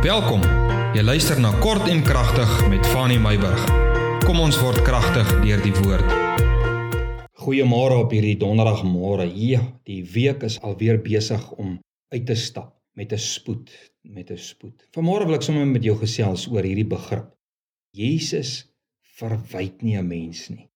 [0.00, 0.40] Welkom.
[0.96, 3.66] Jy luister na Kort en Kragtig met Fanny Meyburg.
[4.24, 6.14] Kom ons word kragtig deur die woord.
[7.44, 9.26] Goeiemôre op hierdie donderdagmôre.
[9.36, 11.74] Ja, die week is alweer besig om
[12.16, 13.68] uit te stap met 'n spoed,
[14.08, 14.88] met 'n spoed.
[14.96, 17.28] Vanmôre wil ek sommer met jou gesels oor hierdie begrip.
[17.92, 18.72] Jesus
[19.20, 20.70] verwyd nie 'n mens nie.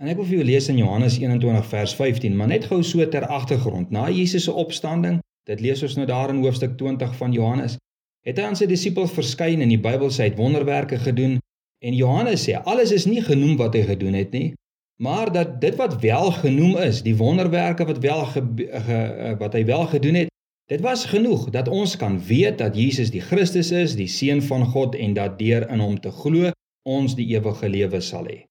[0.00, 3.08] En ek wil vir jou lees in Johannes 21 vers 15, maar net gou so
[3.08, 3.90] ter agtergrond.
[3.90, 7.76] Na Jesus se opstanding, dit lees ons nou daar in hoofstuk 20 van Johannes,
[8.24, 11.38] het hy aan sy disippels verskyn in die Bybel sê hy het wonderwerke gedoen.
[11.84, 14.54] En Johannes sê alles is nie genoem wat hy gedoen het nie
[14.96, 19.64] maar dat dit wat wel genoem is die wonderwerke wat wel ge, ge, wat hy
[19.64, 20.28] wel gedoen het
[20.70, 24.64] dit was genoeg dat ons kan weet dat Jesus die Christus is die seun van
[24.64, 26.52] God en dat deur in hom te glo
[26.88, 28.44] ons die ewige lewe sal hê.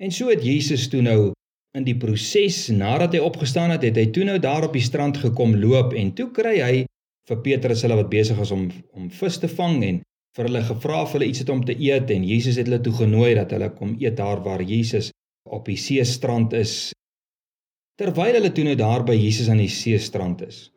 [0.00, 1.32] En so het Jesus toe nou
[1.76, 5.16] in die proses nadat hy opgestaan het het hy toe nou daar op die strand
[5.16, 6.84] gekom loop en toe kry hy
[7.28, 10.00] vir Petrus hulle wat besig is om om vis te vang en
[10.36, 12.94] vir hulle gevra of hulle iets het om te eet en Jesus het hulle toe
[13.00, 15.10] genooi dat hulle kom eet daar waar Jesus
[15.48, 16.92] op die seestrand is.
[17.98, 20.68] Terwyl hulle toe nou daar by Jesus aan die seestrand is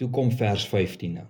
[0.00, 1.28] toe kom vers 15 nou.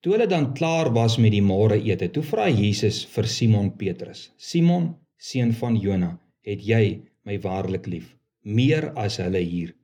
[0.00, 4.30] Toe hulle dan klaar was met die môre ete toe vra Jesus vir Simon Petrus
[4.50, 6.14] Simon seun van Jona
[6.48, 9.74] het jy my waarlik lief meer as hulle hier?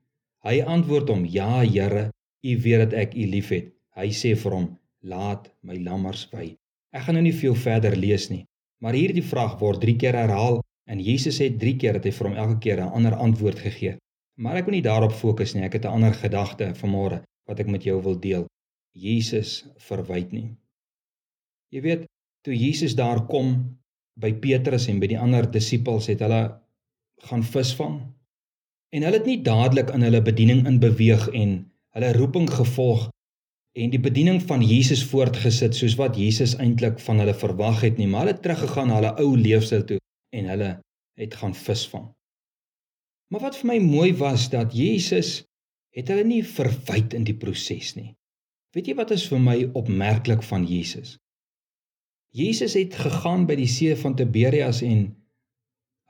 [0.46, 2.08] Hy antwoord hom ja Here
[2.46, 3.72] U weet dat ek U liefhet.
[3.96, 4.66] Hy sê vir hom:
[5.02, 6.54] "Laat my lammers wy."
[6.92, 8.44] Ek gaan nou nie veel verder lees nie,
[8.80, 12.28] maar hierdie vraag word 3 keer herhaal en Jesus het 3 keer dat hy vir
[12.28, 13.96] hom elke keer 'n ander antwoord gegee.
[14.38, 15.64] Maar ek wil nie daarop fokus nie.
[15.64, 18.46] Ek het 'n ander gedagte vanmôre wat ek met jou wil deel.
[18.92, 20.56] Jesus verwyd nie.
[21.72, 22.04] Jy weet,
[22.44, 23.78] toe Jesus daar kom
[24.16, 26.60] by Petrus en by die ander disippels het hulle
[27.28, 28.00] gaan visvang.
[28.92, 31.56] En hulle het nie dadelik in hulle bediening in beweeg en
[31.96, 33.08] hulle roeping gevolg
[33.76, 38.08] en die bediening van Jesus voortgesit soos wat Jesus eintlik van hulle verwag het nie,
[38.08, 39.98] maar hulle teruggegaan na hulle ou leefstyl toe
[40.36, 40.70] en hulle
[41.16, 42.06] het gaan visvang.
[43.32, 45.42] Maar wat vir my mooi was dat Jesus
[45.96, 48.12] het hulle nie verwyd in die proses nie.
[48.76, 51.16] Weet jy wat is vir my opmerklik van Jesus?
[52.36, 55.08] Jesus het gegaan by die see van Tiberias en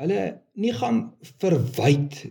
[0.03, 0.23] hulle
[0.59, 1.05] nie gaan
[1.39, 2.25] verwyd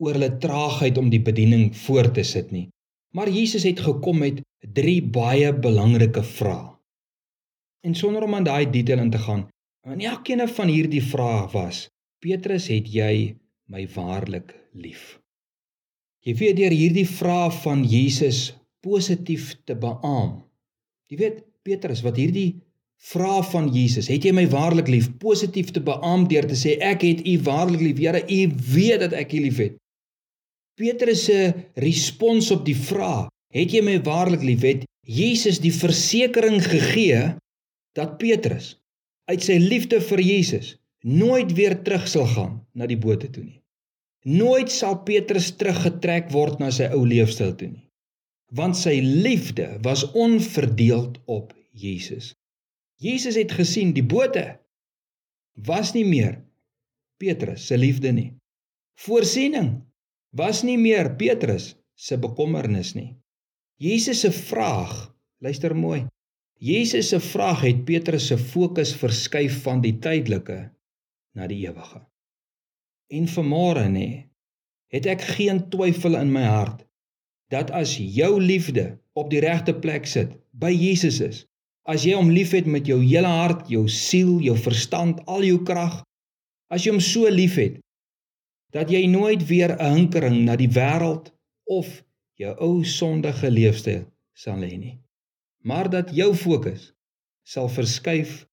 [0.00, 2.68] oor hulle traagheid om die bediening voort te sit nie.
[3.10, 4.42] Maar Jesus het gekom met
[4.74, 6.76] drie baie belangrike vrae.
[7.86, 9.48] En sonder om aan daai detail in te gaan,
[9.88, 11.88] en elkeen van hierdie vrae was:
[12.20, 13.36] Petrus, het jy
[13.72, 15.18] my waarlik lief?
[16.20, 18.50] Jy weet deur hierdie vrae van Jesus
[18.84, 20.42] positief te beamoen.
[21.08, 22.60] Jy weet Petrus wat hierdie
[23.10, 27.06] vrae van Jesus, het jy my waarlik lief, positief te beamoen deur te sê ek
[27.08, 28.02] het u waarlik lief.
[28.04, 28.40] Here, u
[28.74, 29.80] weet dat ek u liefhet.
[30.80, 37.34] Petrus se respons op die vraag: "Het jy my waarlik liefhet?" Jesus die versekering gegee
[37.98, 38.76] dat Petrus
[39.30, 43.58] uit sy liefde vir Jesus nooit weer terug sal gaan na die bote toe nie.
[44.28, 47.86] Nooit sal Petrus teruggetrek word na sy ou leefstyl toe nie.
[48.52, 52.34] Want sy liefde was onverdeeld op Jesus.
[53.00, 54.44] Jesus het gesien die bote
[55.66, 56.36] was nie meer
[57.20, 58.30] Petrus se liefde nie.
[59.00, 59.78] Voorsiening
[60.30, 63.16] was nie meer Petrus se bekommernis nie.
[63.80, 64.92] Jesus se vraag,
[65.40, 66.04] luister mooi.
[66.60, 70.58] Jesus se vraag het Petrus se fokus verskuif van die tydelike
[71.36, 72.02] na die ewige.
[73.10, 74.30] En vanmôre nê,
[74.92, 76.84] het ek geen twyfel in my hart
[77.50, 81.40] dat as jou liefde op die regte plek sit, by Jesus is,
[81.88, 86.02] as jy hom liefhet met jou hele hart, jou siel, jou verstand, al jou krag,
[86.70, 87.80] as jy hom so liefhet,
[88.70, 91.32] dat jy nooit weer 'n hinkering na die wêreld
[91.64, 92.04] of
[92.34, 94.96] jou ou sondige leefstyl sal hê nie.
[95.58, 96.94] Maar dat jou fokus
[97.42, 98.48] sal verskuif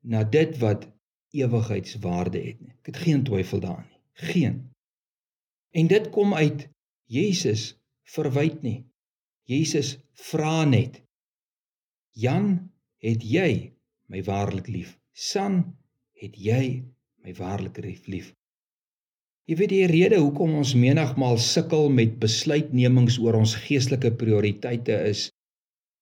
[0.00, 0.86] na dit wat
[1.30, 2.74] ewigheidswaarde het nie.
[2.80, 4.02] Ek het geen twyfel daarin nie.
[4.12, 4.56] Geen.
[5.70, 6.68] En dit kom uit
[7.04, 8.86] Jesus verwyd nie.
[9.42, 11.00] Jesus vra net.
[12.10, 13.72] Jan, het jy
[14.06, 14.98] my waarlik lief?
[15.12, 15.62] San,
[16.22, 16.84] het jy
[17.24, 18.34] my waarlik lief?
[19.50, 25.24] Jy weet die rede hoekom ons menigmal sukkel met besluitnemings oor ons geestelike prioriteite is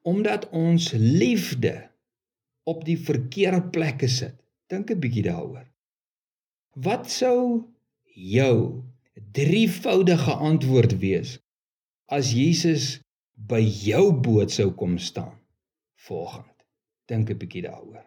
[0.09, 1.73] omdat ons liefde
[2.69, 4.37] op die verkeerde plekke sit.
[4.69, 5.65] Dink 'n bietjie daaroor.
[6.77, 7.65] Wat sou
[8.13, 8.85] jou
[9.33, 11.39] drievoudige antwoord wees
[12.13, 13.01] as Jesus
[13.33, 15.41] by jou boot sou kom staan
[16.05, 16.69] volgende?
[17.09, 18.05] Dink 'n bietjie daaroor.